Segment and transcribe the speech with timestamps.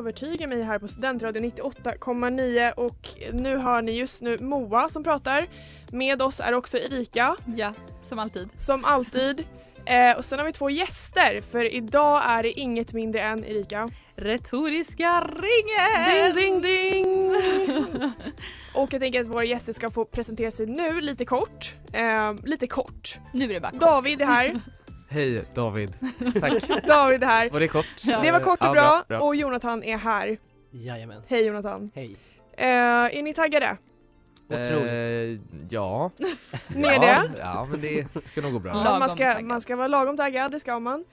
[0.00, 5.48] Övertyga mig här på Studentradion 98,9 och nu hör ni just nu Moa som pratar.
[5.90, 8.48] Med oss är också Erika Ja, som alltid.
[8.56, 9.44] som alltid.
[9.86, 13.88] Eh, och sen har vi två gäster för idag är det inget mindre än Erika.
[14.16, 16.34] Retoriska ringen!
[16.34, 17.34] Ding ding ding!
[18.74, 21.74] och jag tänker att våra gäster ska få presentera sig nu lite kort.
[21.92, 23.18] Eh, lite kort.
[23.32, 24.60] Nu är det bara David är här.
[25.12, 25.92] Hej David.
[26.40, 26.86] Tack.
[26.86, 27.50] David är här.
[27.50, 27.86] Var det kort?
[28.04, 28.20] Ja.
[28.22, 29.20] Det var kort och Ja, bra, bra.
[29.20, 30.38] och Jonathan är här.
[30.70, 31.22] Jajamän.
[31.28, 31.90] Hej Jonathan.
[31.94, 32.16] Hej.
[32.56, 33.76] Eh, är ni taggade?
[34.48, 34.90] Otroligt.
[34.92, 36.10] Eh, ja.
[36.68, 37.38] Ni är ja, det?
[37.38, 38.72] Ja men det ska nog gå bra.
[38.84, 41.04] Ja, man, ska, man ska vara lagom taggad, det ska man.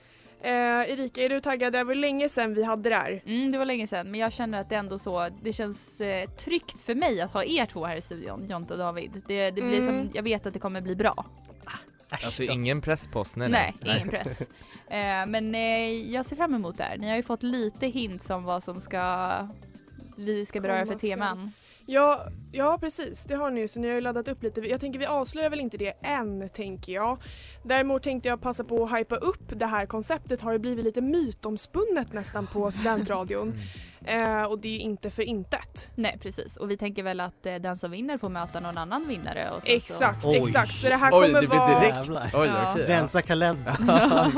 [0.42, 1.72] Eh, Erika, är du taggad?
[1.72, 3.22] Det var länge sedan vi hade det här.
[3.26, 6.30] Mm, det var länge sedan men jag känner att det ändå så, det känns eh,
[6.30, 9.22] tryggt för mig att ha er två här i studion, Jonte och David.
[9.26, 9.86] Det, det blir Mm.
[9.86, 11.24] som, jag vet att det kommer bli bra.
[12.10, 14.48] Alltså ingen press på oss, nej Nej, ingen press.
[14.90, 16.98] Eh, men eh, jag ser fram emot det här.
[16.98, 19.30] Ni har ju fått lite hints om vad som ska
[20.16, 21.52] vi ska beröra för teman.
[21.90, 24.60] Ja, ja precis, det har ni ju så ni har ju laddat upp lite.
[24.60, 27.18] Jag tänker vi avslöjar väl inte det än tänker jag.
[27.62, 31.00] Däremot tänkte jag passa på att hypa upp det här konceptet har ju blivit lite
[31.00, 33.54] mytomspunnet nästan på studentradion.
[34.04, 35.90] Eh, och det är ju inte för intet.
[35.94, 39.08] Nej precis och vi tänker väl att eh, den som vinner får möta någon annan
[39.08, 39.50] vinnare.
[39.56, 40.36] Och sen Exakt, Oj.
[40.36, 40.72] exakt.
[40.72, 41.80] Så det här Oj, kommer det blir vara...
[41.80, 42.10] direkt.
[42.34, 42.72] Oj, Ja.
[42.72, 42.86] okej.
[42.86, 43.84] Rensa kalendern.
[43.88, 44.32] Ja.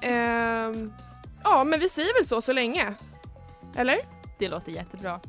[0.08, 0.92] Ehm,
[1.44, 2.94] ja, men vi säger väl så så länge.
[3.76, 3.96] Eller?
[3.96, 4.02] Så,
[4.38, 5.20] det låter jättebra.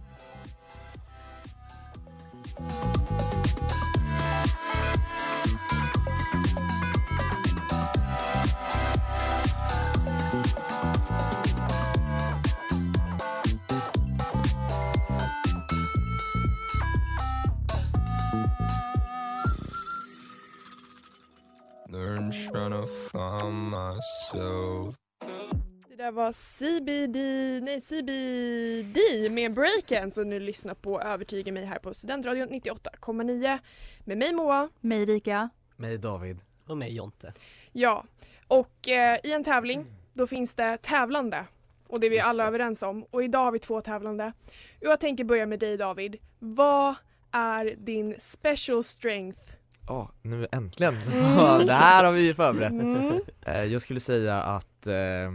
[26.20, 27.18] Var CBD,
[27.64, 33.60] nej CBD med breaken så nu lyssnar på Övertyga mig här på Studentradion 98,9
[34.00, 34.70] med mig Moa.
[34.80, 35.50] Mig Erika.
[35.76, 36.40] Mig David.
[36.68, 37.34] Och mig Jonte.
[37.72, 38.04] Ja,
[38.48, 41.46] och eh, i en tävling då finns det tävlande
[41.88, 44.34] och det är vi alla överens om och idag har vi två tävlande.
[44.80, 46.16] Jag tänker börja med dig David.
[46.40, 46.96] Vad
[47.32, 49.40] är din special strength?
[49.88, 50.96] Ja, nu äntligen.
[50.96, 51.66] Mm.
[51.66, 52.72] det här har vi ju förberett.
[52.72, 53.20] Mm.
[53.46, 55.32] Eh, jag skulle säga att eh,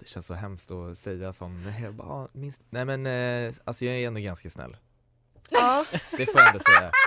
[0.00, 3.96] det känns så hemskt att säga som, jag bara, minst, nej men eh, alltså jag
[3.96, 4.76] är ändå ganska snäll.
[5.50, 5.84] Ja,
[6.16, 6.90] Det får jag ändå säga.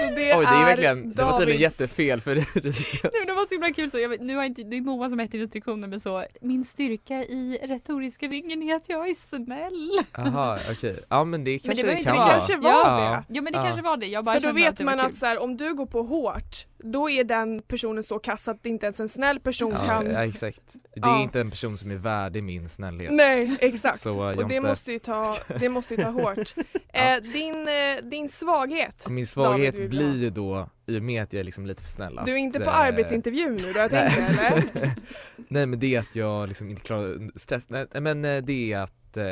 [0.00, 2.60] så det Oj det är verkligen, det var tydligen Davids- jättefel för Erika.
[3.02, 4.80] Nej, men det var så himla kul så, jag, vet- nu har inte, det är
[4.80, 9.08] Moa som har gett instruktioner men så, min styrka i retoriska ringen är att jag
[9.10, 9.90] är snäll.
[10.12, 12.32] Jaha okej, ja men det kanske behöver det, inte kan vara- vara.
[12.34, 13.24] kanske var Ja.
[13.28, 13.34] det.
[13.38, 13.64] Jo men det Ja.
[13.64, 15.18] kanske var det, jag bara För då kände vet det man var att kul.
[15.18, 18.86] så här, om du går på hårt, då är den personen så kass att inte
[18.86, 20.10] ens en snäll person Ja, kan...
[20.10, 20.62] ja exakt.
[20.94, 21.22] Det är Ja.
[21.22, 23.12] inte en person som är värdig min snällhet.
[23.12, 23.98] Nej, exakt.
[23.98, 24.60] Så, och det Jonte.
[24.60, 26.54] måste ju ta, det måste ju ta hårt.
[26.92, 29.08] eh, din, eh, din svaghet?
[29.08, 31.90] Min svaghet David blir ju då, i och med att jag är liksom lite för
[31.90, 34.90] snäll Du är inte på eh, arbetsintervju nu, du har tänkt det eller?
[35.48, 38.78] Nej men det är att jag liksom inte klarar stress, nej men eh, det är
[38.78, 39.24] att eh,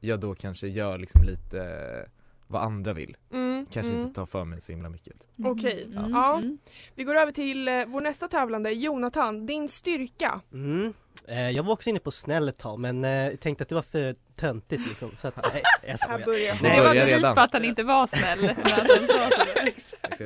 [0.00, 2.10] jag då kanske gör liksom lite eh,
[2.46, 3.16] vad andra vill.
[3.32, 4.02] Mm, Kanske mm.
[4.02, 5.14] inte tar för mig så himla mycket.
[5.44, 6.36] Okej, Mm, ja.
[6.36, 6.58] mm.
[6.94, 9.46] Vi går över till eh, vår nästa tävlande, Jonathan.
[9.46, 10.40] Din styrka?
[10.52, 10.92] Mm.
[11.28, 13.82] Eh, jag var också inne på snäll ett tag men eh, tänkte att det var
[13.82, 16.24] för töntigt liksom så att, nej jag Här skojar.
[16.24, 18.54] börjar Nej, det var bevis för att han inte var snäll.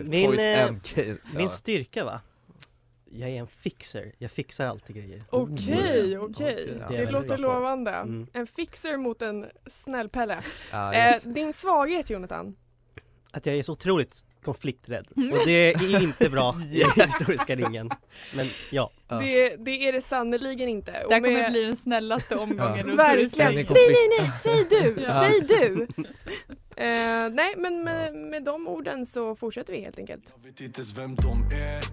[0.08, 0.70] Min, eh.
[1.34, 1.48] Min Ja.
[1.48, 2.20] styrka va?
[3.10, 4.12] Jag är en fixer.
[4.18, 5.22] Jag fixar alltid grejer.
[5.30, 6.26] Okej, Mm.
[6.30, 6.74] okej.
[6.88, 7.90] Det är Det låter lovande.
[7.90, 8.26] Mm.
[8.32, 10.38] En fixer mot en snäll Pelle.
[10.72, 11.22] Ja, Eh, yes.
[11.22, 12.56] din svaghet Jonathan?
[13.30, 15.08] Att jag är så otroligt konflikträdd.
[15.16, 15.32] Mm.
[15.32, 17.90] Och det är inte bra i den historiska ringen.
[18.36, 18.90] Men ja.
[19.08, 20.90] Det, det är det sannerligen inte.
[20.92, 22.88] Det här kommer med- bli den snällaste omgången.
[22.88, 22.94] Ja.
[22.94, 23.54] Verkligen.
[23.54, 25.20] Nej, nej, nej, säg du, Ja.
[25.20, 25.86] säg du!
[26.76, 26.84] Eh,
[27.30, 30.34] nej, men med, med de orden så fortsätter vi helt enkelt.
[30.36, 31.84] Jag vet inte ens vem de är.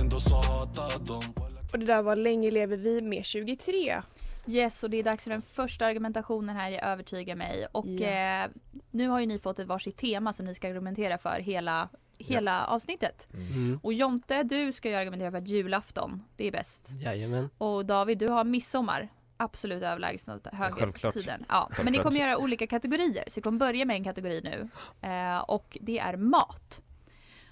[0.00, 1.34] Ändå så hatar de
[1.72, 4.02] Och det där var Länge lever vi med 23.
[4.48, 7.66] Yes, och det är dags för den första argumentationen här i Övertyga mig.
[7.72, 8.08] Och Ja.
[8.44, 8.50] eh,
[8.90, 11.88] nu har ju ni fått ett varsitt tema som ni ska argumentera för hela,
[12.18, 13.28] hela avsnittet.
[13.34, 13.80] mm.
[13.82, 16.90] Och Jonte, du ska ju argumentera för att julafton, det är bäst.
[17.00, 17.50] jajamän.
[17.58, 19.08] Och David, du har midsommar.
[19.36, 21.02] Absolut överlägset Självklart.
[21.02, 21.44] högertiden.
[21.48, 22.04] Ja, men ni Självklart.
[22.04, 23.24] kommer göra olika kategorier.
[23.26, 24.68] Så vi kommer börja med en kategori nu.
[25.08, 26.80] Eh, och det är mat.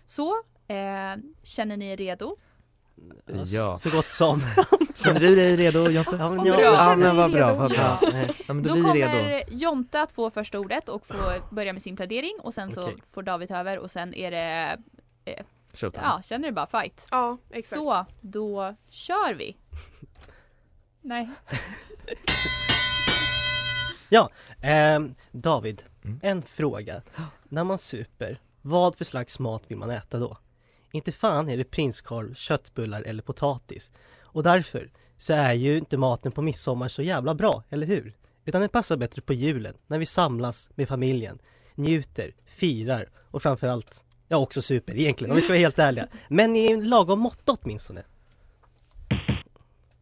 [0.06, 0.34] Så,
[0.68, 2.36] eh, känner ni er redo?
[3.46, 3.78] Ja.
[3.78, 4.42] Så gott som.
[4.94, 6.16] Känner du dig redo Jonte?
[6.18, 7.98] Ja, men jag- du Ja men vad bra, vad bra.
[8.02, 8.08] Ja.
[8.46, 9.10] Ja, men då Då blir vi redo.
[9.12, 11.16] kommer Jonte att få första ordet och få
[11.50, 12.96] börja med sin plädering och sen så Okej.
[13.12, 14.78] får David ta över och sen är det,
[15.72, 16.04] Showtime.
[16.06, 17.06] ja känner du bara fight.
[17.10, 17.80] Ja, exakt.
[17.82, 19.56] Så, då kör vi.
[21.02, 21.30] Nej.
[24.60, 26.20] Ehm, David, Mm.
[26.22, 27.02] en fråga.
[27.48, 30.36] När man super, vad för slags mat vill man äta då?
[30.94, 33.90] Inte fan är det prinskorv, köttbullar eller potatis.
[34.22, 38.16] Och därför så är ju inte maten på midsommar så jävla bra, eller hur?
[38.44, 41.38] Utan den passar bättre på julen, när vi samlas med familjen,
[41.74, 46.08] njuter, firar och framförallt, ja också super egentligen om vi ska vara helt ärliga.
[46.28, 48.02] Men i en lagom måtta åtminstone.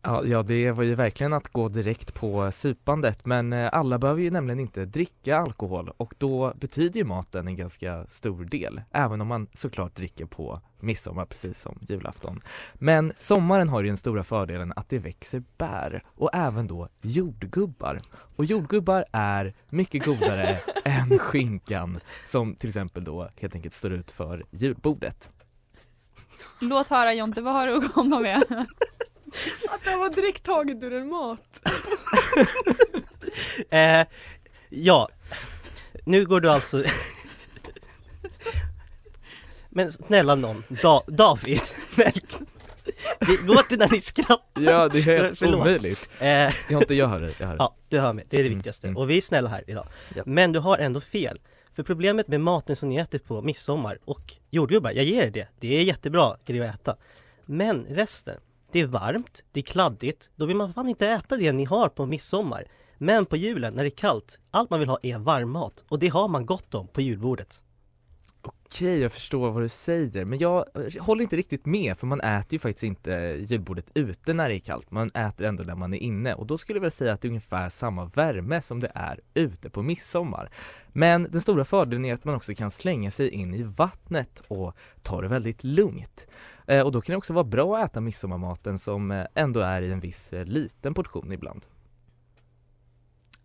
[0.04, 4.22] Ja, ja, det var ju verkligen att gå direkt på supandet men eh, alla behöver
[4.22, 9.20] ju nämligen inte dricka alkohol och då betyder ju maten en ganska stor del även
[9.20, 12.40] om man såklart dricker på midsommar precis som julafton.
[12.74, 17.98] Men sommaren har ju den stora fördelen att det växer bär och även då jordgubbar.
[18.36, 24.10] Och jordgubbar är mycket godare än skinkan som till exempel då helt enkelt står ut
[24.10, 25.28] för julbordet.
[26.58, 28.66] Låt höra Jonte, vad har du att komma med?
[29.68, 31.60] Att det var direkt taget ur en mat.
[33.70, 34.06] Eh,
[34.68, 35.08] ja,
[36.04, 36.84] nu går du alltså
[39.68, 41.60] Men snälla någon, da- David.
[43.20, 45.60] Det går inte när ni skrattar Ja, det är helt Förlåt.
[45.60, 46.08] omöjligt.
[46.20, 47.58] eh, Jag har inte, jag hör dig, jag hör dig.
[47.58, 48.86] Ja, du hör mig, det är det Mm, viktigaste.
[48.86, 48.96] mm.
[48.96, 49.86] Och vi är snälla här idag.
[50.14, 50.22] Ja.
[50.26, 51.40] Men du har ändå fel.
[51.74, 55.48] För problemet med maten som ni äter på midsommar och jordgubbar, jag ger er det.
[55.60, 56.96] Det är jättebra grejer att äta.
[57.46, 58.40] Men resten,
[58.72, 61.88] det är varmt, det är kladdigt, då vill man fan inte äta det ni har
[61.88, 62.64] på midsommar.
[62.98, 65.84] Men på julen när det är kallt, allt man vill ha är varm mat.
[65.88, 67.62] Och det har man gott om på julbordet.
[68.42, 72.20] Okej, jag förstår vad du säger, men jag eh, håller inte riktigt med för man
[72.20, 73.10] äter ju faktiskt inte
[73.40, 76.58] julbordet ute när det är kallt, man äter ändå när man är inne och då
[76.58, 79.82] skulle jag vilja säga att det är ungefär samma värme som det är ute på
[79.82, 80.50] midsommar.
[80.92, 84.76] Men den stora fördelen är att man också kan slänga sig in i vattnet och
[85.02, 86.26] ta det väldigt lugnt.
[86.66, 89.82] Eh, och då kan det också vara bra att äta midsommarmaten som eh, ändå är
[89.82, 91.66] i en viss eh, liten portion ibland.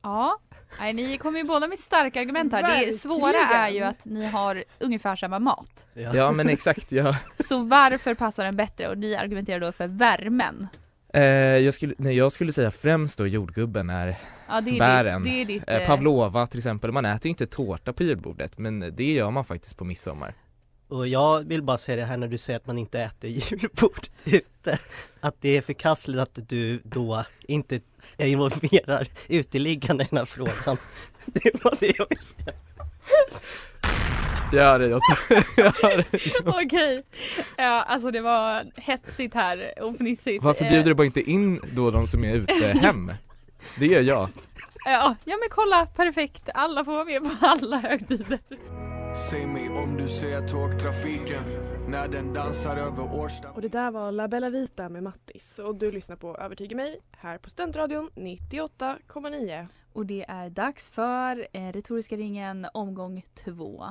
[0.02, 0.40] Ja,
[0.80, 2.62] Nej, ni kommer ju båda med starka argument här.
[2.62, 2.94] Det Verkligen.
[2.94, 5.88] svåra är ju att ni har ungefär samma mat.
[5.94, 8.88] Ja men exakt, jag, Så varför passar den bättre?
[8.88, 10.68] Och ni argumenterar då för värmen.
[11.14, 11.21] eh,
[11.57, 14.18] jag, skulle, nej, jag skulle säga främst då jordgubben är
[14.50, 15.24] Ja, det är Bären.
[15.24, 18.57] Ditt, det är ditt, eh, Pavlova till exempel, man äter ju inte tårta på julbordet
[18.57, 20.36] men det gör man faktiskt på midsommar.
[20.87, 24.11] Och jag vill bara säga det här när du säger att man inte äter julbordet
[24.23, 24.79] ute
[25.19, 27.79] Att det är förkastligt att du då inte
[28.17, 30.77] involverar uteliggarna i den här frågan
[31.25, 32.53] Det var det jag ville säga
[35.57, 36.65] jag hör dig.
[36.65, 37.03] Okej,
[37.57, 40.44] ja, alltså det var hetsigt här och fnissigt.
[40.44, 43.11] Varför Eh, bjuder du bara inte in då de som är ute hem?
[43.79, 44.29] Det gör jag.
[44.89, 46.49] Ja, ja men kolla, perfekt.
[46.53, 48.39] Alla får vara med på alla högtider.
[49.29, 51.44] Säg mig om du ser tågtrafiken
[51.87, 55.75] När den dansar över Årsta Och det där var La Bella Vita med Mattis och
[55.75, 59.67] du lyssnar på Övertyga mig här på Studentradion 98,9.
[59.94, 63.85] Och det är dags för eh, Retoriska ringen omgång två.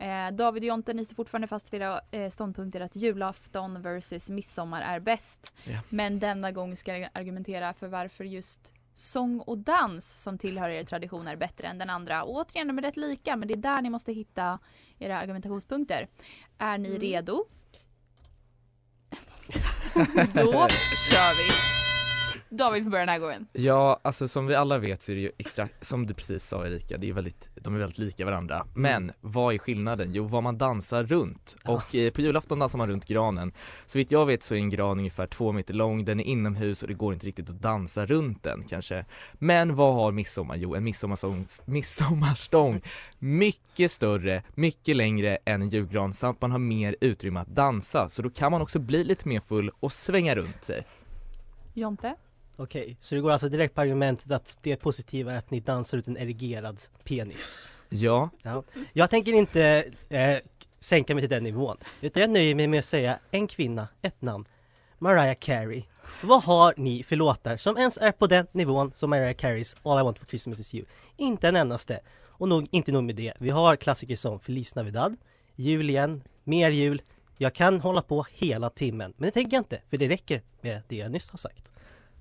[0.00, 4.30] Eh, David och Jonte, ni står fortfarande fast vid era eh, ståndpunkter att julafton versus
[4.30, 5.54] midsommar är bäst.
[5.64, 5.80] Ja.
[5.88, 10.84] Men denna gång ska jag argumentera för varför just sång och dans som tillhör er
[10.84, 12.22] tradition är bättre än den andra.
[12.24, 14.58] Och återigen, de är rätt lika men det är där ni måste hitta
[14.98, 16.08] era argumentationspunkter.
[16.58, 17.00] Är ni Mm.
[17.00, 17.44] redo?
[20.34, 20.68] Då
[21.10, 21.77] kör vi!
[22.50, 23.46] David får börja den här gången.
[23.52, 26.66] Ja, alltså som vi alla vet så är det ju extra, som du precis sa
[26.66, 28.66] Erika, det är väldigt, de är väldigt lika varandra.
[28.74, 30.08] Men vad är skillnaden?
[30.12, 31.56] Jo, vad man dansar runt.
[31.64, 33.52] Och eh, på julafton dansar man runt granen.
[33.86, 36.82] Så vitt jag vet så är en gran ungefär två meter lång, den är inomhus
[36.82, 39.04] och det går inte riktigt att dansa runt den kanske.
[39.34, 40.56] Men vad har midsommar?
[40.56, 42.80] Jo, en midsommarsång, midsommarstång
[43.18, 48.08] mycket större, mycket längre än en julgran samt man har mer utrymme att dansa.
[48.08, 50.86] Så då kan man också bli lite mer full och svänga runt sig.
[51.74, 52.14] Jonte?
[52.60, 55.98] Okej, så det går alltså direkt på argumentet att det positiva är att ni dansar
[55.98, 57.58] ut en erigerad penis.
[57.88, 58.62] Ja, Ja.
[58.92, 60.36] Jag tänker inte eh,
[60.80, 64.22] sänka mig till den nivån, utan jag nöjer mig med att säga en kvinna, ett
[64.22, 64.44] namn.
[64.98, 65.82] Mariah Carey.
[66.22, 70.00] Vad har ni för låtar som ens är på den nivån som Mariah Careys All
[70.00, 70.84] I Want For Christmas Is You?
[71.16, 72.00] Inte en endaste.
[72.26, 75.16] Och nog, inte nog med det, vi har klassiker som Feliz Navidad,
[75.56, 77.02] Jul igen, Mer jul.
[77.36, 80.82] Jag kan hålla på hela timmen, men det tänker jag inte, för det räcker med
[80.88, 81.72] det jag nyss har sagt.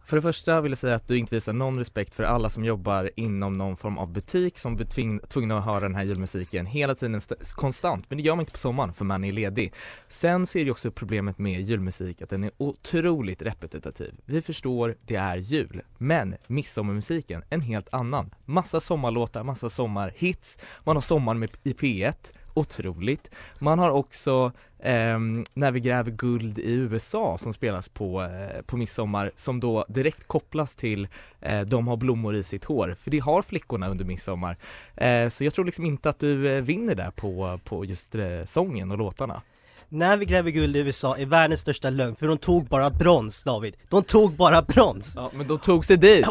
[0.07, 2.65] För det första vill jag säga att du inte visar någon respekt för alla som
[2.65, 6.65] jobbar inom någon form av butik som blir tving- tvungna att höra den här julmusiken
[6.65, 8.05] hela tiden st- konstant.
[8.09, 9.73] Men det gör man inte på sommaren för man är ledig.
[10.07, 14.13] Sen så är det också problemet med julmusik att den är otroligt repetitiv.
[14.25, 15.81] Vi förstår, det är jul.
[15.97, 18.33] Men midsommarmusiken, en helt annan.
[18.45, 20.59] Massa sommarlåtar, massa sommarhits.
[20.83, 23.31] Man har sommaren med i P1, otroligt.
[23.59, 28.77] Man har också ehm, När vi gräver guld i USA som spelas på, eh, på
[28.77, 31.07] midsommar som då direkt kopplas till
[31.41, 34.57] eh, De har blommor i sitt hår, för det har flickorna under midsommar.
[34.95, 38.43] Eh, så jag tror liksom inte att du eh, vinner där på, på just eh,
[38.45, 39.41] sången och låtarna.
[39.89, 43.43] När vi gräver guld i USA är världens största lögn, för de tog bara brons
[43.43, 43.75] David.
[43.89, 45.13] De tog bara brons!
[45.15, 46.27] Ja, men de tog sig dit!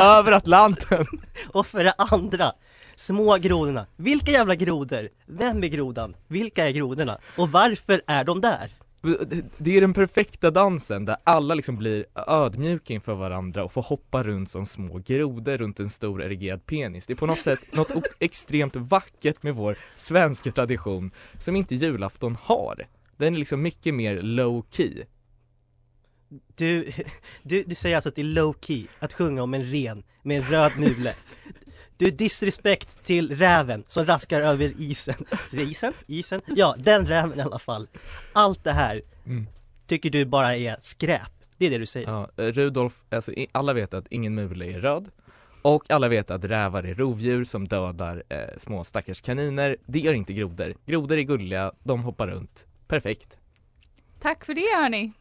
[0.00, 1.06] Över Atlanten!
[1.52, 2.52] och för det andra,
[3.00, 3.86] små grodorna.
[3.96, 5.08] Vilka jävla grodor?
[5.26, 6.16] Vem är grodan?
[6.28, 7.18] Vilka är grodorna?
[7.36, 8.72] Och varför är de där?
[9.58, 14.22] Det är den perfekta dansen där alla liksom blir ödmjuka inför varandra och får hoppa
[14.22, 17.06] runt som små grodor runt en stor erigerad penis.
[17.06, 22.36] Det är på något sätt något extremt vackert med vår svenska tradition som inte julafton
[22.42, 22.86] har.
[23.16, 25.04] Den är liksom mycket mer low key.
[26.54, 26.92] Du,
[27.42, 30.36] du, du säger alltså att det är low key att sjunga om en ren med
[30.36, 31.14] en röd mule.
[32.00, 35.14] Du är disrespekt till räven som raskar över isen.
[35.52, 35.92] Isen?
[36.06, 36.40] Isen?
[36.46, 37.88] Ja, den räven i alla fall.
[38.32, 39.46] Allt det här Mm.
[39.86, 41.30] tycker du bara är skräp.
[41.58, 42.08] Det är det du säger.
[42.08, 45.08] Ja, Rudolf, alltså alla vet att ingen mule är röd
[45.62, 49.76] och alla vet att rävar är rovdjur som dödar eh, små stackars kaniner.
[49.86, 50.74] Det gör inte grodor.
[50.86, 52.66] Grodor är gulliga, de hoppar runt.
[52.88, 53.36] Perfekt.
[54.20, 55.02] Tack för det hörni.
[55.02, 55.12] I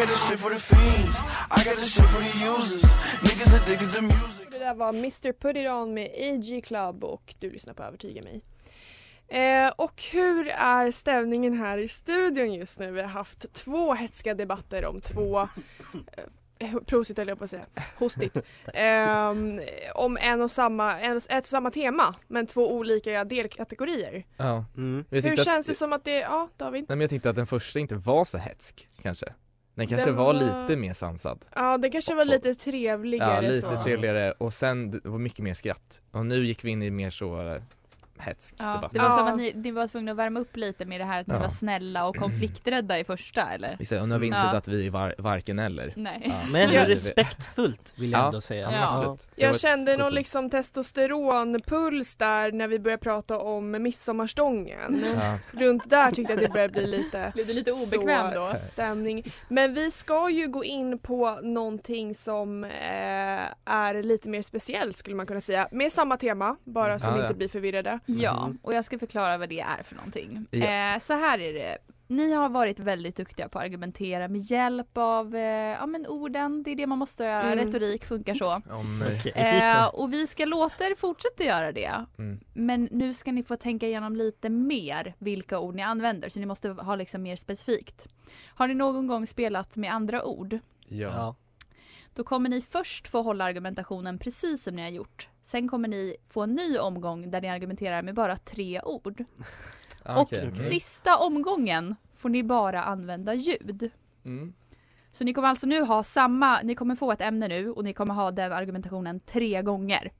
[0.00, 1.18] got this shit for the fiends.
[1.50, 2.82] I got this shit for the users.
[3.22, 4.47] Niggas addicted to music.
[4.68, 8.22] Det där var Mr Put It On med AG Club och du lyssnar på Övertyga
[8.22, 8.42] mig.
[9.28, 12.90] Eh, och hur är ställningen här i studion just nu?
[12.90, 15.48] Vi har haft två hetska debatter om två
[16.58, 17.66] eh, Prosit höll jag på att säga,
[17.98, 18.42] hostigt.
[18.74, 19.60] Ehm,
[19.94, 24.24] om en och samma, en, ett och samma tema men två olika delkategorier.
[24.36, 24.64] Ja.
[24.76, 25.04] Mm.
[25.10, 26.84] Hur känns att, det som att det, ja David?
[26.88, 29.32] Nej men jag tyckte att den första inte var så hetsk, kanske.
[29.78, 31.44] Den kanske Den var, var- lite mer sansad.
[31.54, 33.76] Ja det kanske var lite trevligare Ja, lite så.
[33.76, 36.02] trevligare och sen det var mycket mer skratt.
[36.10, 37.58] Och nu gick vi in i mer så
[38.20, 38.92] hetsk Ja, debatt.
[38.92, 39.16] det var Ja.
[39.16, 41.34] som att ni, ni var tvungna att värma upp lite med det här att ni
[41.34, 41.40] Ja.
[41.40, 43.76] var snälla och konflikträdda i första eller?
[43.78, 44.58] Vi säger, och nu har vi insett Ja.
[44.58, 45.92] att vi är var, varken eller.
[45.96, 46.22] Nej.
[46.24, 46.32] Ja.
[46.50, 46.88] Men ändå Ja.
[46.88, 48.26] respektfullt vill jag Ja.
[48.26, 48.72] ändå säga.
[48.72, 49.16] Ja.
[49.36, 55.04] Det Jag kände någon liksom testosteronpuls där när vi började prata om midsommarstången.
[55.16, 55.38] Ja.
[55.60, 58.54] Runt där tyckte jag det började bli lite Blev du lite obekväm så då?
[58.54, 59.32] stämning.
[59.48, 62.70] Men vi ska ju gå in på någonting som eh,
[63.64, 65.68] är lite mer speciellt skulle man kunna säga.
[65.70, 67.22] Med samma tema, bara så Ja, ja.
[67.22, 67.98] inte blir förvirrade.
[68.10, 68.58] Ja, Mhm.
[68.62, 70.46] och jag ska förklara vad det är för någonting.
[70.50, 70.94] Ja.
[70.94, 71.78] Eh, så här är det.
[72.10, 76.62] Ni har varit väldigt duktiga på att argumentera med hjälp av eh, ja, men orden.
[76.62, 77.42] Det är det man måste göra.
[77.52, 77.58] Mm.
[77.66, 78.62] Retorik funkar så.
[79.18, 79.32] Okej.
[79.34, 82.04] Eh, och vi ska låta er fortsätta göra det.
[82.18, 82.40] mm.
[82.52, 86.28] Men nu ska ni få tänka igenom lite mer vilka ord ni använder.
[86.28, 88.06] Så ni måste ha liksom mer specifikt.
[88.46, 90.58] Har ni någon gång spelat med andra ord?
[90.88, 91.08] Ja.
[91.08, 91.34] Ja.
[92.18, 95.28] Då kommer ni först få hålla argumentationen precis som ni har gjort.
[95.42, 99.24] Sen kommer ni få en ny omgång där ni argumenterar med bara tre ord.
[100.02, 100.32] Ah, och.
[100.32, 100.54] Mm.
[100.54, 103.90] sista omgången får ni bara använda ljud.
[104.24, 104.54] Mm.
[105.12, 107.92] Så ni kommer alltså nu ha samma, ni kommer få ett ämne nu och ni
[107.92, 110.12] kommer ha den argumentationen tre gånger.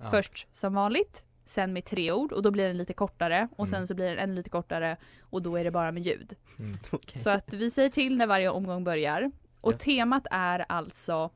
[0.00, 0.10] Ja.
[0.10, 3.76] Först som vanligt, sen med tre ord och då blir den lite kortare och sen
[3.76, 3.86] Mm.
[3.86, 6.36] så blir den ännu lite kortare och då är det bara med ljud.
[6.58, 6.78] Mm.
[6.90, 7.20] Okej.
[7.22, 9.30] Så att vi säger till när varje omgång börjar.
[9.62, 9.78] Och Ja.
[9.78, 11.30] temat är alltså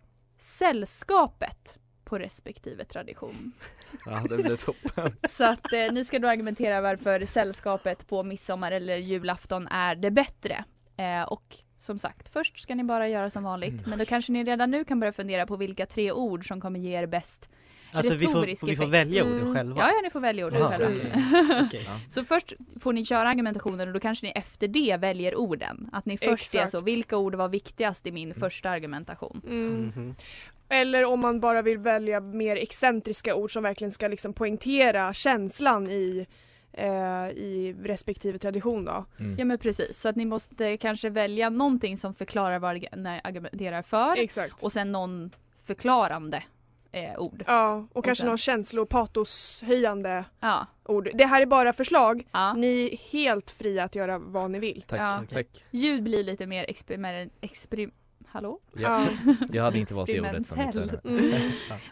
[0.44, 3.52] sällskapet på respektive tradition.
[4.06, 5.16] Ja, det blir toppen.
[5.28, 10.10] Så att eh, ni ska då argumentera varför sällskapet på midsommar eller julafton är det
[10.10, 10.64] bättre.
[10.96, 13.72] Eh, och som sagt, först ska ni bara göra som vanligt.
[13.72, 13.90] Mm.
[13.90, 16.80] Men då kanske ni redan nu kan börja fundera på vilka tre ord som kommer
[16.80, 17.48] ge er bäst
[17.94, 19.54] Alltså vi får, vi får välja orden Mm.
[19.54, 19.80] själva?
[19.80, 21.00] Ja, ja, ni får välja orden Jaha, själva.
[21.00, 21.62] okej.
[21.66, 21.88] Okej.
[22.08, 25.88] Så först får ni köra argumentationen och då kanske ni efter det väljer orden.
[25.92, 26.70] Att ni först är Exakt.
[26.70, 29.40] så, vilka ord var viktigast i min första argumentation?
[29.46, 29.92] Mm.
[29.96, 30.14] Mhm.
[30.68, 35.86] Eller om man bara vill välja mer excentriska ord som verkligen ska liksom poängtera känslan
[35.90, 36.26] i,
[36.72, 36.86] eh,
[37.28, 39.04] i respektive tradition då.
[39.18, 39.38] Mm.
[39.38, 42.88] Ja men precis, så att ni måste kanske välja någonting som förklarar vad ni
[43.24, 44.62] argumenterar för Exakt.
[44.62, 45.30] och sen någon
[45.66, 46.42] förklarande
[46.94, 47.44] eh, ord.
[47.46, 50.66] Ja, och, kanske sen- någon känslo och patoshöjande Ja.
[50.84, 51.10] ord.
[51.14, 52.26] Det här är bara förslag.
[52.32, 52.52] ja.
[52.54, 54.84] Ni är helt fria att göra vad ni vill.
[54.88, 55.22] Tack, Ja.
[55.32, 55.64] tack.
[55.70, 57.32] Ljud blir lite mer experiment...
[57.40, 57.90] Experim
[58.28, 58.58] Hallå?
[58.76, 59.04] Ja.
[59.52, 61.00] Jag hade inte valt det ordet som Experimentell.
[61.04, 61.30] Mm.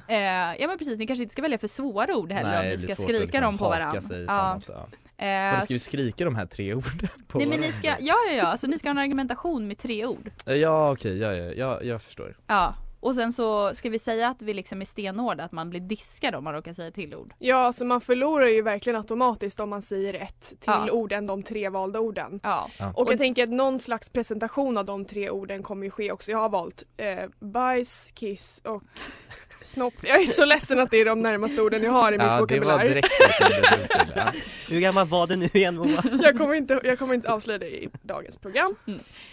[0.08, 2.70] Eh, ja men precis, ni kanske inte ska välja för svåra ord heller om det
[2.70, 4.00] ni ska skrika liksom dem på varandra.
[4.00, 4.60] sig Ja.
[4.68, 4.88] ja.
[5.26, 8.32] Eh, ska vi skrika de här tre orden på Nej men ni ska, ja ja
[8.36, 10.30] ja, alltså ni ska ha en argumentation med tre ord.
[10.44, 12.36] Ja okej, ja, ja, ja, jag förstår.
[12.46, 12.74] Ja.
[13.02, 16.34] Och sen så ska vi säga att vi liksom är stenhårda, att man blir diskad
[16.34, 17.34] om man råkar säga till ord.
[17.38, 20.56] Ja, alltså man förlorar ju verkligen automatiskt om man säger ett till
[20.86, 20.90] Ja.
[20.90, 22.40] ord än de tre valda orden.
[22.42, 22.70] Ja.
[22.94, 26.30] Och jag tänker att någon slags presentation av de tre orden kommer ju ske också.
[26.30, 28.82] Jag har valt eh, bajs, kiss och
[29.62, 29.94] snopp.
[30.02, 32.46] Jag är så ledsen att det är de närmaste orden jag har i mitt Ja
[32.46, 32.88] det var vokabulär.
[32.88, 34.12] direkt det still.
[34.16, 34.32] Ja.
[34.68, 36.02] Hur gammal var du nu igen Moa?
[36.22, 38.74] Jag kommer, inte, jag kommer inte avslöja det i dagens program.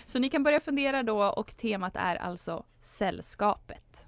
[0.06, 4.06] Så ni kan börja fundera då och temat är alltså sällskapet.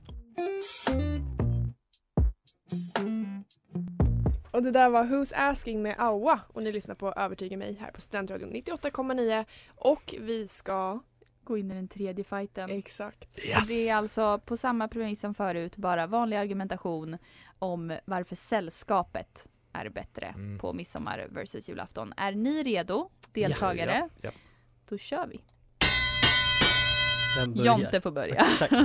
[4.51, 7.91] Och det där var Who's Asking med Aua och ni lyssnar på Övertyga mig här
[7.91, 10.99] på Studentradion 98,9 och vi ska
[11.43, 12.69] Gå in i den tredje fighten.
[12.69, 17.17] exakt Och Det är alltså på samma premiss som förut, bara vanlig argumentation
[17.59, 20.59] om varför sällskapet är bättre Mm.
[20.59, 22.13] på midsommar versus julafton.
[22.17, 24.09] Är ni redo, deltagare?
[24.15, 24.31] Ja, ja.
[24.89, 25.41] Då kör vi.
[27.35, 27.65] Börjar.
[27.65, 28.45] Jonte får börja.
[28.59, 28.71] Tack.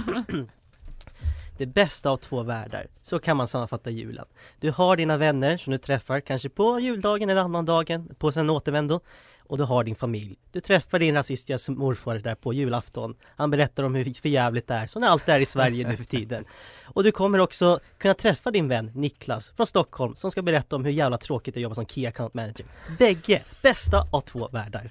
[1.58, 4.24] Det bästa av två världar, så kan man sammanfatta julen.
[4.60, 8.50] Du har dina vänner som du träffar kanske på juldagen eller annan dagen på sen
[8.50, 9.00] återvändo
[9.48, 10.38] och du har din familj.
[10.52, 13.14] Du träffar din rasistiska morfar där på julafton.
[13.37, 16.04] Han berättar om hur förjävligt det är, som det alltid är i Sverige nu för
[16.04, 16.44] tiden.
[16.85, 20.85] Och du kommer också kunna träffa din vän Niklas från Stockholm som ska berätta om
[20.85, 22.66] hur jävla tråkigt det är att jobba som Key Account Manager.
[22.98, 24.90] Bägge, bästa av två världar.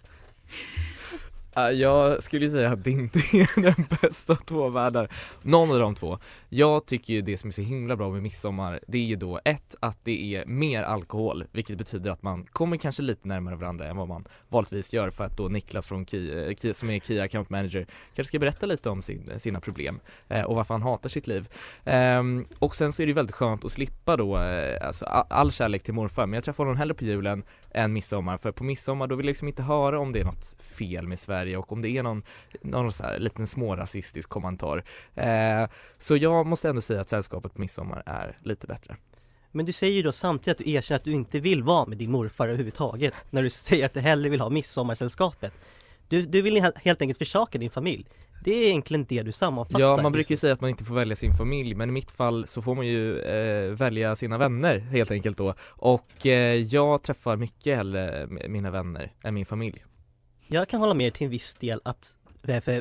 [1.55, 5.09] Jag skulle ju säga att det inte är den bästa av två världar,
[5.41, 6.19] någon av de två.
[6.49, 9.39] Jag tycker ju det som är så himla bra med midsommar, det är ju då
[9.45, 13.87] ett, att det är mer alkohol, vilket betyder att man kommer kanske lite närmare varandra
[13.87, 17.49] än vad man vanligtvis gör för att då Niklas från Kia, som är Kia Account
[17.49, 21.27] Manager kanske ska berätta lite om sin, sina problem eh, och varför han hatar sitt
[21.27, 21.49] liv.
[21.83, 25.51] Ehm, och sen så är det ju väldigt skönt att slippa då, eh, alltså all
[25.51, 27.43] kärlek till morfar, men jag träffar honom hellre på julen
[27.75, 30.55] än midsommar, för på midsommar då vill jag liksom inte höra om det är något
[30.59, 32.23] fel med Sverige och om det är någon,
[32.61, 34.83] någon så här liten smårasistisk kommentar.
[35.15, 38.95] Eh, så jag måste ändå säga att sällskapet på midsommar är lite bättre.
[39.51, 41.97] Men du säger ju då samtidigt att du erkänner att du inte vill vara med
[41.97, 45.53] din morfar överhuvudtaget när du säger att du hellre vill ha midsommarsällskapet.
[46.07, 48.07] Du, du vill helt enkelt försaka din familj.
[48.43, 49.79] Det är egentligen det du sammanfattar.
[49.79, 52.11] Ja, man brukar ju säga att man inte får välja sin familj, men i mitt
[52.11, 55.53] fall så får man ju eh, välja sina vänner helt enkelt då.
[55.61, 59.85] Och eh, jag träffar mycket hellre mina vänner än min familj.
[60.47, 62.17] Jag kan hålla med till en viss del att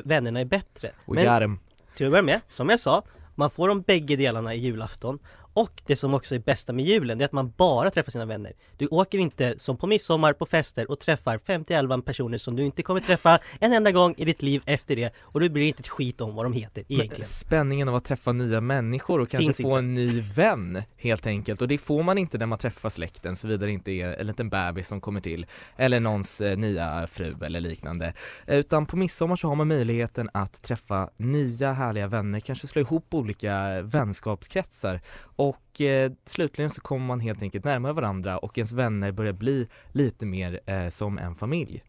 [0.03, 0.91] vännerna är bättre.
[1.05, 1.59] Och Men-.
[1.95, 3.03] Till att börja med, som jag sa,
[3.35, 5.19] man får de bägge delarna i julafton.
[5.55, 8.25] Och det som också är bästa med julen, det är att man bara träffar sina
[8.25, 8.53] vänner.
[8.77, 12.83] Du åker inte som på midsommar på fester och träffar 50-11 personer som du inte
[12.83, 15.13] kommer träffa en enda gång i ditt liv efter det.
[15.21, 17.25] Och du bryr inte ett skit om vad de heter Men egentligen.
[17.25, 19.77] spänningen av att träffa nya människor och kanske Finns få inte.
[19.77, 23.65] en ny vän helt enkelt och det får man inte när man träffar släkten såvida
[23.65, 25.45] det inte är en liten bebis som kommer till
[25.77, 28.13] eller någons eh, nya fru eller liknande.
[28.47, 33.13] Utan på midsommar så har man möjligheten att träffa nya härliga vänner, kanske slå ihop
[33.13, 35.01] olika vänskapskretsar
[35.45, 39.67] och eh, slutligen så kommer man helt enkelt närmare varandra och ens vänner börjar bli
[39.91, 41.83] lite mer eh, som en familj.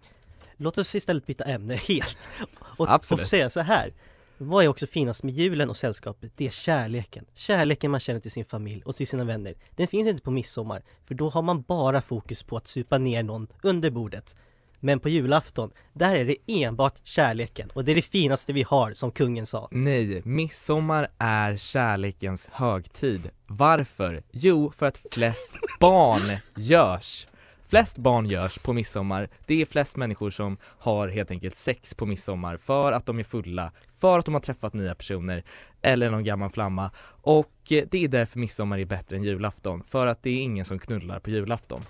[0.56, 2.18] Låt oss istället byta ämne helt.
[2.58, 3.22] Och, Absolut.
[3.22, 3.92] och säga så här.
[4.38, 6.32] Vad är också finast med julen och sällskapet?
[6.36, 7.24] Det är kärleken.
[7.34, 9.54] Kärleken man känner till sin familj och till sina vänner.
[9.76, 13.22] Den finns inte på midsommar, för då har man bara fokus på att supa ner
[13.22, 14.36] någon under bordet.
[14.80, 18.92] Men på julafton, där är det enbart kärleken och det är det finaste vi har,
[18.92, 19.68] som kungen sa.
[19.70, 23.30] Nej, midsommar är kärlekens högtid.
[23.46, 24.22] Varför?
[24.30, 27.26] Jo, för att flest barn görs.
[27.68, 29.28] Flest barn görs på midsommar.
[29.46, 33.24] Det är flest människor som har helt enkelt sex på midsommar för att de är
[33.24, 35.44] fulla, för att de har träffat nya personer
[35.82, 36.90] eller någon gammal flamma.
[37.22, 40.64] Och eh, det är därför midsommar är bättre än julafton, för att det är ingen
[40.64, 41.82] som knullar på julafton.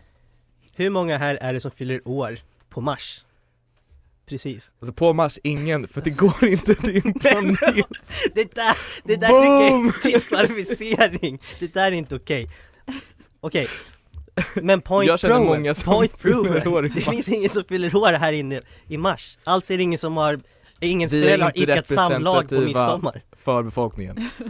[0.76, 2.38] Hur många här är det som fyller år
[2.76, 3.22] på mars?
[4.28, 4.72] precis.
[4.80, 7.86] Alltså på Mars, ingen, för det går inte, det är en planet.
[8.34, 9.86] Det där, det där tycker jag Boom!
[9.88, 11.38] är diskvalificering.
[11.58, 12.50] Det där är inte okej.
[13.40, 13.68] Okej.
[14.54, 16.68] Men point Jag känner proven, många som point fyller proven.
[16.68, 17.08] år i Det mars.
[17.08, 19.38] finns ingen som fyller år här inne i mars.
[19.44, 20.40] Alltså är det ingen som har,
[20.80, 22.66] ingens Vi är har inte idkat samlag på representativa.
[22.86, 23.22] midsommar.
[23.44, 24.30] För befolkningen.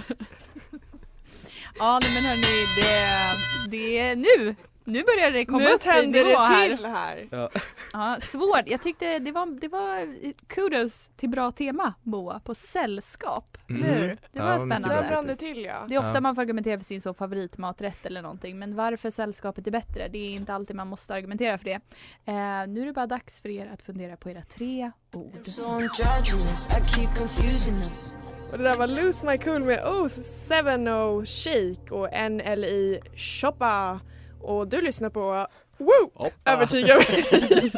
[1.78, 4.54] Ja nej, men hörni, det, det är nu.
[4.86, 6.68] Nu börjar det komma nu upp i nivå här.
[6.68, 7.28] det till här.
[7.92, 8.62] Ja, svårt.
[8.66, 10.14] Jag tyckte det var, det var
[10.46, 13.58] kudos till bra tema Moa på sällskap.
[13.70, 13.82] Mm.
[13.82, 14.16] Hur?
[14.32, 14.88] Det var Ja, spännande.
[14.88, 15.84] Mycket brann det till ja.
[15.88, 16.20] Det är ofta Ja.
[16.20, 20.18] man får argumentera för sin så favoritmaträtt eller någonting men varför sällskapet är bättre det
[20.18, 21.80] är inte alltid man måste argumentera för det.
[22.24, 25.48] Eh, nu är det bara dags för er att fundera på era tre ord.
[28.52, 30.16] Och det där var Lose My Cool med O's
[31.20, 34.00] 7 Shake och NLI Shoppa.
[34.40, 35.46] Och du lyssnar på
[35.78, 36.30] Woo!
[36.44, 37.72] Övertyga mig.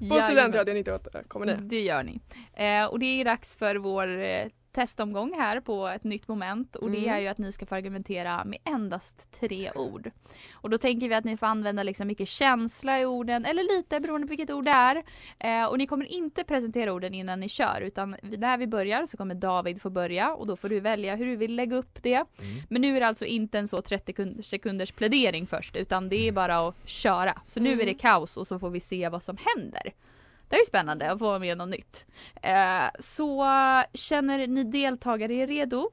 [0.00, 0.22] på.
[0.22, 1.54] Studentradion 98 kommer ni.
[1.60, 2.20] Det gör ni.
[2.54, 6.90] Eh, och det är dags för vår eh, testomgång här på ett nytt moment och
[6.90, 7.10] det Mm.
[7.14, 10.10] är ju att ni ska få argumentera med endast tre ord.
[10.52, 14.00] Och då tänker vi att ni får använda liksom mycket känsla i orden eller lite
[14.00, 15.02] beroende på vilket ord det är.
[15.38, 19.16] Eh, och ni kommer inte presentera orden innan ni kör utan när vi börjar så
[19.16, 22.14] kommer David få börja och då får du välja hur du vill lägga upp det.
[22.14, 22.26] Mm.
[22.70, 26.28] Men nu är det alltså inte en så 30 sekund- sekunders plädering först utan det
[26.28, 27.40] är bara att köra.
[27.44, 29.92] Så nu är det kaos och så får vi se vad som händer.
[30.54, 32.06] Det är ju spännande att få vara med om något nytt.
[32.42, 33.44] Eh, så
[33.94, 35.90] känner ni deltagare er redo?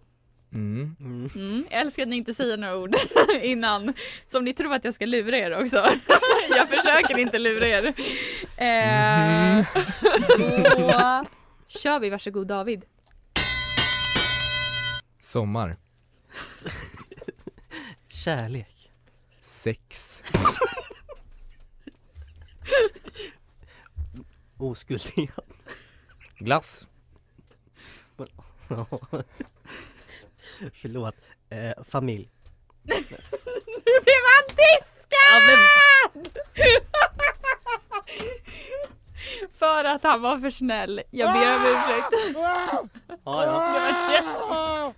[0.54, 0.96] Mm.
[1.00, 1.30] Mm.
[1.36, 2.96] Mm, jag älskar att ni inte säger några ord
[3.42, 3.94] innan.
[4.28, 5.76] Som ni tror att jag ska lura er också.
[6.50, 7.86] jag försöker inte lura er.
[8.58, 9.66] Eh,
[10.78, 11.24] då
[11.68, 12.86] kör vi, varsågod David.
[15.20, 15.78] Sommar.
[18.10, 18.92] Kärlek.
[19.42, 20.24] Sex.
[24.64, 25.02] Oskuld
[26.38, 26.88] Glass.
[30.82, 31.16] Förlåt.
[31.50, 32.30] Eh, familj.
[32.84, 35.44] Nu blev han diskad!
[39.60, 41.02] För att han var för snäll.
[41.12, 42.08] Jag ber om ursäkt.
[43.24, 44.94] Ja, ja.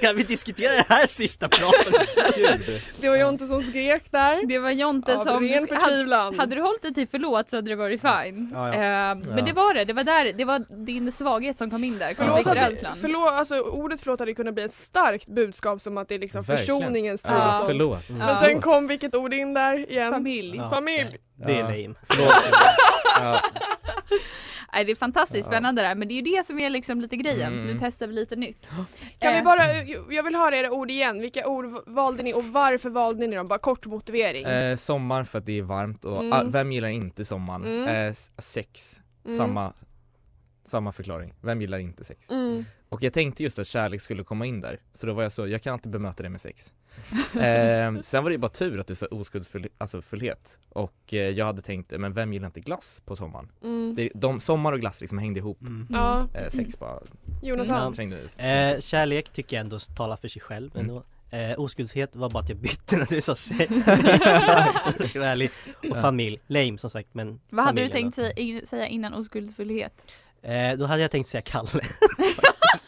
[0.00, 1.94] Kan vi diskutera det här sista pratet?
[3.00, 4.46] Det var Jonte som skrek där.
[4.46, 5.44] Det var Jonte Av som...
[5.48, 8.50] ren hade, hade du hållit dig till förlåt så hade det varit fine.
[8.54, 8.74] Ja, ja.
[8.74, 9.14] Eh, Ja.
[9.14, 12.14] Men det var det, det var där, det var din svaghet som kom in där,
[12.16, 12.96] Förlåt, hade, konflikträdslan.
[13.00, 16.42] förlåt, alltså, ordet förlåt hade kunnat bli ett starkt budskap som att det är liksom
[16.42, 16.58] Verkligen.
[16.58, 17.46] försoningens tid Ja.
[17.48, 17.66] och sånt.
[17.66, 18.08] Förlåt.
[18.08, 18.40] Men Ja.
[18.44, 20.12] sen kom vilket ord in där igen?
[20.12, 20.56] Familj.
[20.56, 20.70] Ja.
[20.70, 21.16] Familj.
[21.46, 21.62] Det är Ja.
[21.68, 21.94] lame.
[22.08, 22.34] Förlåt.
[24.76, 25.52] Nej, det är fantastiskt Ja.
[25.52, 27.52] spännande där men det är ju det som är liksom lite grejen.
[27.52, 27.66] Mm.
[27.66, 28.66] Nu testar vi lite nytt.
[29.18, 29.74] Kan Eh, vi bara,
[30.14, 31.20] jag vill höra era ord igen.
[31.20, 33.48] Vilka ord valde ni och varför valde ni dem?
[33.48, 34.44] Bara kort motivering.
[34.44, 36.32] Eh, sommar för att det är varmt och Mm.
[36.32, 37.64] ah, vem gillar inte sommaren?
[37.64, 37.88] Mm.
[38.08, 39.36] Eh, sex, Mm.
[39.36, 39.72] samma,
[40.64, 41.34] samma förklaring.
[41.40, 42.30] Vem gillar inte sex?
[42.30, 42.64] Mm.
[42.88, 45.46] Och jag tänkte just att kärlek skulle komma in där, så då var jag så,
[45.46, 46.72] jag kan alltid bemöta det med sex.
[47.34, 50.58] eh, sen var det bara tur att du sa oskuldsfullhet, alltså fullhet.
[50.68, 53.48] Och eh, jag hade tänkt, men vem gillar inte glass på sommaren?
[53.62, 53.94] Mm.
[53.96, 55.60] Det, de, sommar och glass liksom hängde ihop.
[55.60, 55.86] Mm.
[55.90, 56.98] Ja, Eh, sex bara
[57.42, 57.94] Jonathan.
[57.98, 58.74] Mm.
[58.74, 60.88] Eh, kärlek tycker jag ändå talar för sig själv Mm.
[60.88, 61.02] ändå.
[61.30, 63.72] Eh, oskuldshet var bara att jag bytte när du sa sex.
[65.90, 70.12] Och familj, lame som sagt men Vad hade du tänkt säga, in- säga innan oskuldsfullhet?
[70.42, 71.68] Eh, då hade jag tänkt säga Kalle.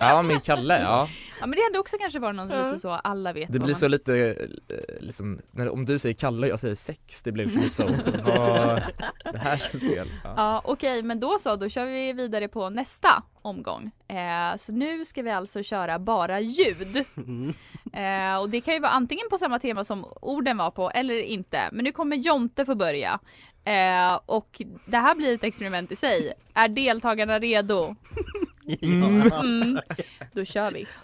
[0.01, 1.09] Ja men Kalle, ja.
[1.40, 2.66] Ja men det hade också kanske varit något Ja.
[2.66, 3.81] lite så, alla vet Det vad blir man...
[3.81, 4.37] så lite, eh,
[5.01, 7.85] liksom, när, om du säger Kalle och jag säger sex, det blir liksom lite så,
[8.24, 8.83] vad,
[9.33, 10.09] det här känns fel.
[10.24, 10.33] Ja.
[10.37, 13.90] Ja okej men då så, då kör vi vidare på nästa omgång.
[14.09, 17.05] Eh, så nu ska vi alltså köra bara ljud.
[17.92, 21.22] Eh, och det kan ju vara antingen på samma tema som orden var på eller
[21.22, 21.61] inte.
[21.72, 23.18] Men nu kommer Jonte få börja.
[23.64, 26.33] Eh, och det här blir ett experiment i sig.
[26.55, 27.94] Är deltagarna redo?
[28.68, 29.33] Mm.
[29.33, 29.81] Mm.
[30.33, 30.87] Då kör vi.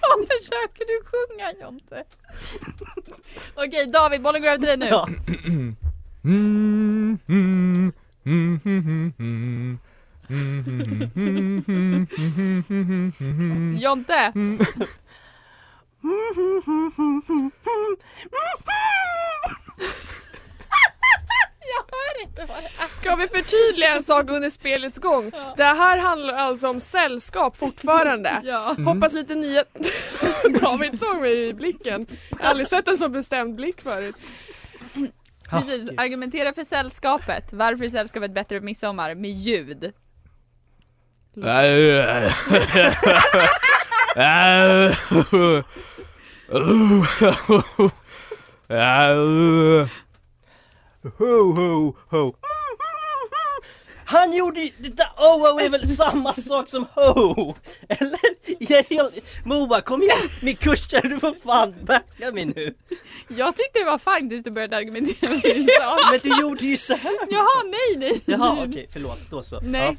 [0.00, 2.04] Vad försöker du sjunga Jonte?
[3.54, 5.74] Okej David, bollen går över till dig nu.
[6.24, 7.92] Mm, mm,
[8.24, 9.78] mm,
[13.80, 14.32] Jonte!
[21.74, 22.88] Jag hör inte vad det är.
[22.88, 25.30] Ska vi förtydliga en sak under spelets gång?
[25.56, 28.40] Det här handlar alltså om sällskap fortfarande.
[28.44, 28.76] Ja.
[28.86, 29.64] Hoppas lite nya...
[30.60, 32.06] David såg mig i blicken.
[32.30, 34.16] Jag har aldrig sett en så bestämd blick förut.
[35.50, 37.52] Precis, argumentera för sällskapet.
[37.52, 39.14] Varför är sällskapet bättre på midsommar?
[39.14, 39.92] Med ljud.
[51.18, 52.34] Ho, ho, ho.
[54.04, 57.54] Han gjorde ju, det där oh, oh är väl samma sak som ho?
[57.88, 58.18] Eller?
[58.58, 59.14] Jag helt,
[59.44, 62.74] Moa kom igen, min kursare du får fan backa mig nu.
[63.28, 66.00] Jag tyckte det var fint tills du började argumentera med din sak.
[66.10, 67.12] Men du gjorde ju så här.
[67.30, 68.20] Jaha, nej nej.
[68.24, 69.60] Jaha okej, förlåt, då så.
[69.60, 69.98] Nej.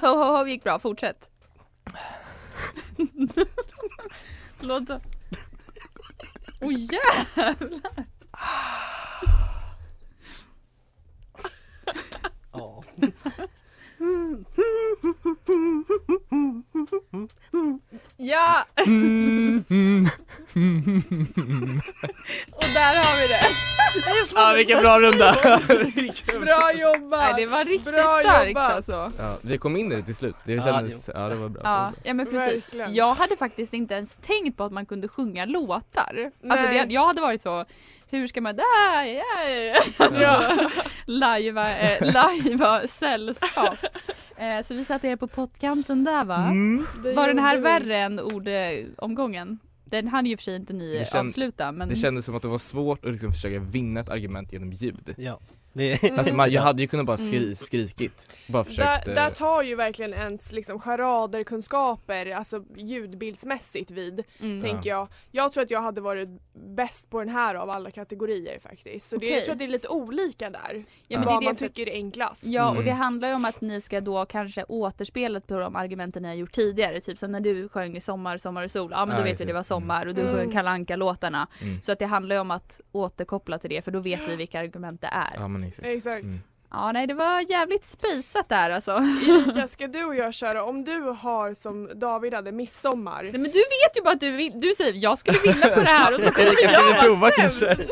[0.00, 1.30] Ho ho ho gick bra, fortsätt.
[4.60, 5.00] Låt så.
[6.60, 8.04] Åh oh, jävlar!
[12.52, 12.84] Ja.
[18.16, 18.64] Ja!
[22.52, 23.40] Och där har vi det.
[24.34, 25.32] Ja vilken bra runda!
[26.40, 27.20] Bra jobbat!
[27.34, 28.72] Nej det var riktigt Bra starkt jobbat.
[28.72, 29.12] alltså.
[29.18, 31.62] Ja, vi kom in i det till slut, det Ja, kändes, ja det var bra.
[31.64, 32.68] Ja, ja men precis.
[32.68, 32.94] Verkligen.
[32.94, 36.30] Jag hade faktiskt inte ens tänkt på att man kunde sjunga låtar.
[36.50, 36.86] Alltså Nej.
[36.86, 37.64] det, jag hade varit så
[38.18, 39.82] hur ska man där, ja, ja.
[40.04, 40.70] Alltså, Ja.
[41.06, 43.76] lajva, eh, lajva sällskap.
[44.36, 46.36] Eh, så vi satte er på pottkanten där va?
[46.36, 46.86] Mm.
[47.16, 49.58] Var den här värre än ordomgången?
[49.84, 52.42] Den hade ju för sig inte ni Det känd- avsluta men Det kändes som att
[52.42, 55.14] det var svårt att liksom försöka vinna ett argument genom ljud.
[55.18, 55.40] Ja.
[55.74, 56.18] Det, Mm.
[56.18, 57.54] Alltså man, jag hade ju kunnat bara skri, Mm.
[57.56, 64.22] skrikit, bara försökt Där, eh, där tar ju verkligen ens liksom charaderkunskaper, alltså ljudbildsmässigt vid,
[64.40, 64.60] mm.
[64.62, 65.08] tänker jag.
[65.30, 66.28] Jag tror att jag hade varit
[66.76, 69.08] bäst på den här av alla kategorier faktiskt.
[69.08, 69.34] Så det, Okej.
[69.34, 70.84] jag tror att det är lite olika där.
[71.08, 72.44] Ja, vad det är man för- tycker är enklast.
[72.46, 72.84] Ja och Mm.
[72.84, 76.34] det handlar ju om att ni ska då kanske återspela på de argumenten ni har
[76.34, 77.00] gjort tidigare.
[77.00, 78.88] Typ som när du sjöng Sommar, sommar och sol.
[78.92, 80.34] Ja men då Ja, vet vi det var sommar och du Mm.
[80.34, 81.82] sjöng Kalle Anka låtarna mm.
[81.82, 84.60] Så att det handlar ju om att återkoppla till det för då vet vi vilka
[84.60, 85.34] argument det är.
[85.34, 85.88] Ja men exakt.
[85.88, 86.22] Exakt.
[86.24, 86.38] Mm.
[86.76, 88.90] Ja nej det var jävligt spisat där alltså.
[89.28, 93.22] Erika, ska du och jag köra, om du har som David hade midsommar.
[93.22, 95.80] Nej, men du vet ju bara att du, vin- du säger jag skulle vinna på
[95.80, 97.60] det här och så kommer Erika, jag vi vara prova sämst.
[97.60, 97.88] kanske?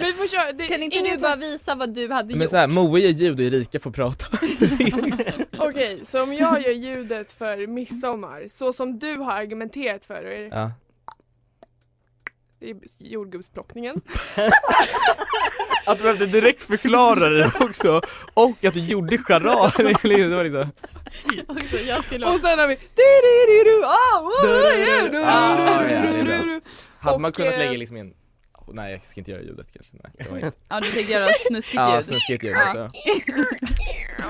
[0.00, 2.50] Men vi får köra, det, Kan inte du bara visa vad du hade Men gjort?
[2.50, 4.26] såhär, Moe ger ljud och Erika får prata.
[5.58, 10.70] Okej, så om jag gör ljudet för midsommar, så som du har argumenterat för, Ja.
[12.60, 14.00] Det är jordgubbsplockningen.
[15.86, 18.00] Att du behövde direkt förklara det också,
[18.34, 19.72] och att du gjorde charad.
[19.76, 19.82] det
[20.28, 20.70] var liksom...
[21.48, 22.74] Också, jag skulle Och sen har vi
[23.84, 24.30] ah, ah,
[25.24, 26.60] Ah, ja.
[26.98, 28.12] Hade man Och, kunnat eh, lägga liksom en...
[28.54, 30.58] Oh, nej jag ska inte göra ljudet kanske, nej det var inte.
[30.68, 32.04] Ja du tänkte göra snuskigt Ja ljud.
[32.04, 32.60] snuskigt ljud Ja.
[32.60, 32.90] alltså.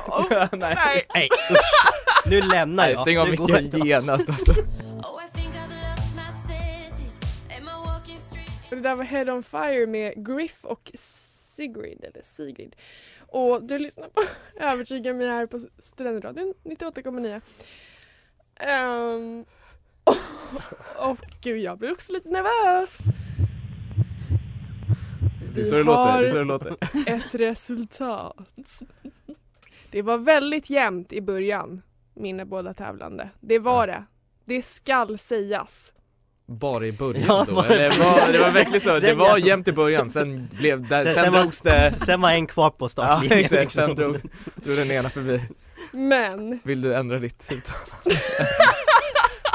[0.07, 1.07] Oh, nej.
[1.15, 2.27] Nej, usch.
[2.27, 3.01] Nu lämnar Nej jag.
[3.01, 4.53] stäng av micken genast alltså.
[8.83, 12.77] Det där var Head on Fire med Griff och Sigrid, eller Sigrid.
[13.19, 14.23] Och du lyssnar på
[14.61, 17.41] Övertyga mig här på Studentradion 98,9.
[19.17, 19.45] Um,
[20.05, 20.17] och,
[21.11, 22.99] och gud, jag blir också lite nervös.
[25.55, 26.77] Det är så det låter, det är så det låter.
[27.07, 28.83] ett resultat.
[29.91, 31.83] Det var väldigt jämnt i början,
[32.15, 33.31] mina båda tävlande.
[33.41, 34.05] Det var det.
[34.45, 35.93] Det skall sägas.
[36.53, 37.55] Bara i början Ja, då?
[37.55, 40.89] bara- Eller var, det var verkligen så, det var jämnt i början, sen blev det,
[41.05, 43.39] Sen- sen, sen var- drogs det Sen var en kvar på Ja startlinjen.
[43.39, 43.87] exakt, liksom.
[43.87, 44.17] sen drog,
[44.55, 45.41] drog den ena förbi
[45.93, 48.21] Men Vill du ändra ditt uttalande?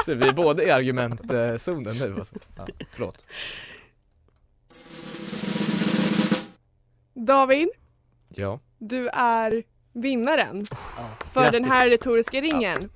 [0.04, 2.34] Så vi är båda i argumentzonen nu alltså.
[2.56, 3.24] ja, Förlåt
[7.14, 7.68] David,
[8.28, 10.76] Ja, du är vinnaren Ja,
[11.32, 11.52] för grattis.
[11.60, 12.90] den här retoriska ringen.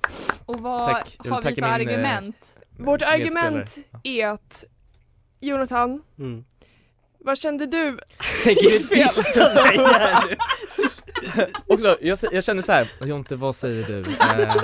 [0.45, 1.15] Och vad Tack.
[1.29, 2.57] Har vi för min, eh, argument?
[2.77, 4.65] Vårt argument är att
[5.39, 6.45] Jonathan, Mm.
[7.19, 7.99] vad kände du?
[8.43, 10.35] Tänker du dissa mig här nu?
[11.67, 13.99] Också, jag, jag känner så här, Jonte vad säger du?
[13.99, 14.55] Eh,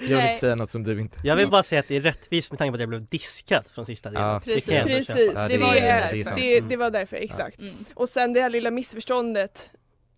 [0.00, 2.00] jag vill inte säga något som du inte Jag vill bara säga att det är
[2.00, 4.26] rättvist med tanke på att jag blev diskad från sista delen.
[4.28, 5.32] Ja, Det jag ändå Precis.
[5.34, 7.58] Ja, det det det, det var därför, exakt.
[7.58, 7.74] Mm.
[7.94, 9.70] Och sen det här lilla missförståndet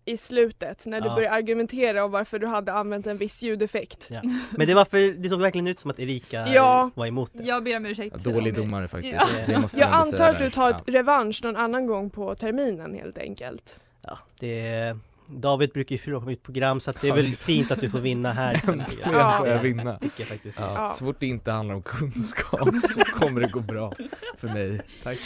[0.05, 1.15] i slutet när du Ja.
[1.15, 4.07] började argumentera om varför du hade använt en viss ljudeffekt.
[4.11, 4.21] Ja.
[4.51, 6.89] Men det var för, det såg verkligen ut som att Erika Ja.
[6.95, 7.43] var emot det.
[7.43, 8.15] Jag ber om ursäkt.
[8.25, 9.53] ja, Dålig om- domare faktiskt, Ja.
[9.53, 10.75] det måste Jag antar att du tar Ja.
[10.75, 13.79] ett revansch någon annan gång på terminen helt enkelt.
[14.01, 14.97] Ja, det,
[15.31, 17.89] David brukar ju förlora på mitt program så att det är väl fint att du
[17.89, 18.53] får vinna här.
[18.69, 19.35] Äntligen Ja.
[19.39, 19.97] får jag vinna.
[19.99, 20.59] Tycker jag faktiskt.
[20.59, 20.93] Ja, Ja.
[20.93, 22.59] Så fort det inte handlar om kunskap
[22.93, 23.93] så kommer det gå bra
[24.37, 24.81] för mig.
[25.03, 25.17] Tack.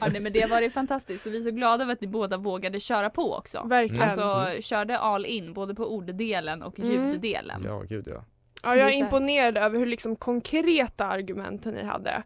[0.00, 2.06] Ja, nej, men det har varit fantastiskt och vi är så glada över att ni
[2.08, 3.62] båda vågade köra på också.
[3.66, 4.02] Verkligen.
[4.02, 6.90] Alltså körde all in både på orddelen och Mm.
[7.12, 7.62] ljuddelen.
[7.64, 8.24] Ja, gud ja.
[8.62, 12.22] Ja, jag är så imponerad över hur liksom konkreta argument ni hade.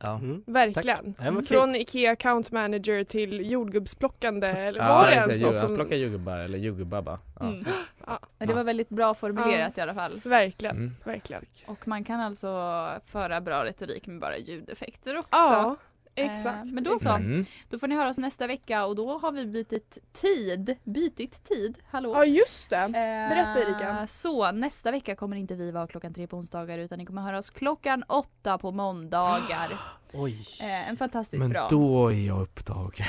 [0.00, 0.14] Ja.
[0.14, 0.42] Mm.
[0.46, 1.14] Verkligen.
[1.14, 1.42] Kul.
[1.46, 5.74] Från IKEA account manager till jordgubbsplockande eller Ja, var det ens något som...
[5.74, 7.18] Plocka jordgubbar eller jordgubbabba.
[7.40, 7.46] Ja.
[7.46, 7.64] Mm.
[8.06, 8.18] Ja.
[8.38, 10.20] Men det var väldigt bra formulerat i alla fall.
[10.24, 10.94] Verkligen, Mm.
[11.04, 11.44] verkligen.
[11.66, 12.48] Och man kan alltså
[13.06, 15.28] föra bra retorik med bara ljudeffekter också.
[15.32, 15.76] Ja,
[16.18, 16.72] Eh, exakt.
[16.72, 17.08] men då så.
[17.10, 17.44] Mm.
[17.68, 20.76] Då får ni höra oss nästa vecka och då har vi bytt tid.
[20.84, 21.78] Bytit tid.
[21.90, 22.12] Hallå?
[22.14, 22.76] Ja, just det.
[22.76, 22.90] Eh,
[23.28, 24.06] Berätta, Erika.
[24.06, 27.38] Så nästa vecka kommer inte vi vara klockan tre på onsdagar utan ni kommer höra
[27.38, 29.68] oss klockan åtta på måndagar.
[30.12, 30.46] Oj.
[30.60, 31.68] Eh, en fantastiskt Men bra.
[31.70, 33.06] då är jag upptagen.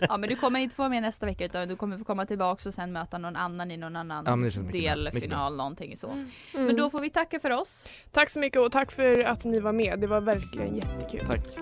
[0.08, 2.26] ja men du kommer inte få vara med nästa vecka utan du kommer få komma
[2.26, 6.10] tillbaka och sen möta någon annan i någon annan Ja, men delfinal någonting så.
[6.10, 6.26] Mm.
[6.52, 7.86] Men då får vi tacka för oss.
[8.12, 10.00] Tack så mycket och tack för att ni var med.
[10.00, 11.26] Det var verkligen jättekul.
[11.26, 11.44] Tack.